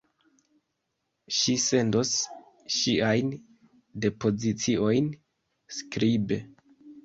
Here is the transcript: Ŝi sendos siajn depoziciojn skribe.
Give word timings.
Ŝi 1.39 1.55
sendos 1.63 2.15
siajn 2.79 3.31
depoziciojn 4.09 5.15
skribe. 5.81 6.45